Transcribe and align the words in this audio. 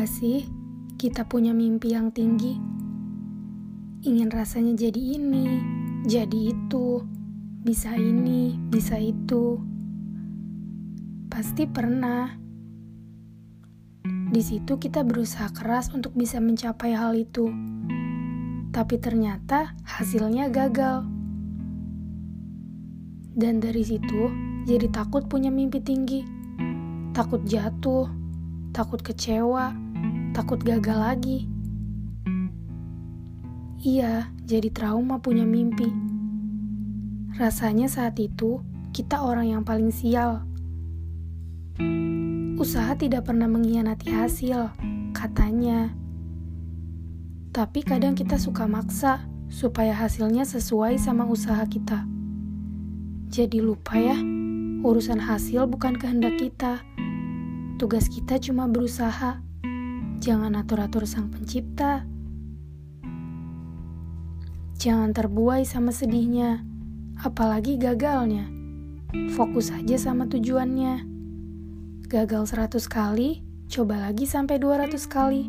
nggak 0.00 0.16
sih 0.16 0.48
kita 0.96 1.28
punya 1.28 1.52
mimpi 1.52 1.92
yang 1.92 2.08
tinggi? 2.08 2.56
Ingin 4.00 4.32
rasanya 4.32 4.72
jadi 4.72 5.20
ini, 5.20 5.60
jadi 6.08 6.56
itu, 6.56 7.04
bisa 7.60 7.92
ini, 8.00 8.56
bisa 8.70 8.96
itu. 8.96 9.60
Pasti 11.28 11.68
pernah. 11.68 12.32
Di 14.30 14.40
situ 14.40 14.80
kita 14.80 15.04
berusaha 15.04 15.52
keras 15.52 15.92
untuk 15.92 16.16
bisa 16.16 16.40
mencapai 16.40 16.96
hal 16.96 17.12
itu. 17.12 17.52
Tapi 18.72 18.96
ternyata 18.96 19.76
hasilnya 19.84 20.48
gagal. 20.48 21.04
Dan 23.36 23.60
dari 23.60 23.84
situ 23.84 24.32
jadi 24.64 24.88
takut 24.88 25.28
punya 25.28 25.52
mimpi 25.52 25.76
tinggi. 25.84 26.24
Takut 27.12 27.44
jatuh, 27.44 28.19
takut 28.70 29.02
kecewa, 29.02 29.74
takut 30.30 30.62
gagal 30.62 30.98
lagi. 30.98 31.38
Iya, 33.80 34.30
jadi 34.44 34.70
trauma 34.70 35.18
punya 35.18 35.42
mimpi. 35.42 35.88
Rasanya 37.34 37.88
saat 37.88 38.20
itu 38.20 38.60
kita 38.92 39.24
orang 39.24 39.48
yang 39.48 39.62
paling 39.64 39.90
sial. 39.90 40.44
Usaha 42.60 42.92
tidak 42.92 43.24
pernah 43.24 43.48
mengkhianati 43.48 44.12
hasil, 44.12 44.68
katanya. 45.16 45.96
Tapi 47.50 47.80
kadang 47.82 48.12
kita 48.12 48.36
suka 48.36 48.68
maksa 48.68 49.24
supaya 49.50 49.96
hasilnya 49.96 50.44
sesuai 50.46 51.00
sama 51.00 51.26
usaha 51.26 51.64
kita. 51.66 52.04
Jadi 53.32 53.64
lupa 53.64 53.96
ya, 53.96 54.18
urusan 54.84 55.18
hasil 55.18 55.66
bukan 55.66 55.96
kehendak 55.96 56.36
kita. 56.36 56.84
Tugas 57.80 58.12
kita 58.12 58.36
cuma 58.36 58.68
berusaha. 58.68 59.40
Jangan 60.20 60.52
atur-atur 60.52 61.08
sang 61.08 61.32
pencipta. 61.32 62.04
Jangan 64.76 65.16
terbuai 65.16 65.64
sama 65.64 65.88
sedihnya, 65.88 66.60
apalagi 67.24 67.80
gagalnya. 67.80 68.52
Fokus 69.32 69.72
aja 69.72 69.96
sama 69.96 70.28
tujuannya. 70.28 71.08
Gagal 72.04 72.52
100 72.52 72.84
kali, 72.84 73.40
coba 73.72 74.12
lagi 74.12 74.28
sampai 74.28 74.60
200 74.60 75.00
kali. 75.08 75.48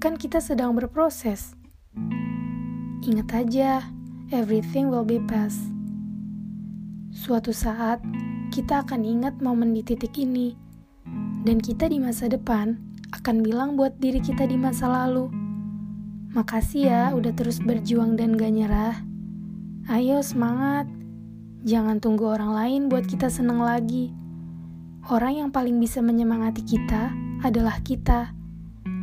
Kan 0.00 0.16
kita 0.16 0.40
sedang 0.40 0.72
berproses. 0.72 1.52
Ingat 3.04 3.28
aja, 3.36 3.84
everything 4.32 4.88
will 4.88 5.04
be 5.04 5.20
past. 5.28 5.60
Suatu 7.12 7.52
saat, 7.52 8.00
kita 8.48 8.80
akan 8.80 9.04
ingat 9.04 9.44
momen 9.44 9.76
di 9.76 9.84
titik 9.84 10.16
ini 10.16 10.69
dan 11.44 11.60
kita 11.60 11.88
di 11.88 12.00
masa 12.00 12.28
depan 12.28 12.76
akan 13.16 13.42
bilang 13.44 13.74
buat 13.74 13.96
diri 13.98 14.20
kita 14.22 14.46
di 14.46 14.56
masa 14.60 14.86
lalu, 14.86 15.32
Makasih 16.30 16.86
ya 16.86 17.02
udah 17.10 17.34
terus 17.34 17.58
berjuang 17.58 18.14
dan 18.14 18.38
gak 18.38 18.54
nyerah. 18.54 19.02
Ayo 19.90 20.22
semangat. 20.22 20.86
Jangan 21.66 21.98
tunggu 21.98 22.30
orang 22.30 22.54
lain 22.54 22.80
buat 22.86 23.02
kita 23.02 23.26
senang 23.26 23.58
lagi. 23.58 24.14
Orang 25.10 25.42
yang 25.42 25.50
paling 25.50 25.82
bisa 25.82 25.98
menyemangati 25.98 26.62
kita 26.62 27.10
adalah 27.42 27.82
kita. 27.82 28.30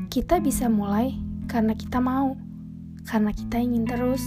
Kita 0.08 0.39
bisa 0.39 0.71
mulai 0.71 1.19
karena 1.52 1.75
kita 1.75 1.99
mau, 1.99 2.39
karena 3.03 3.35
kita 3.35 3.59
ingin 3.59 3.83
terus. 3.83 4.23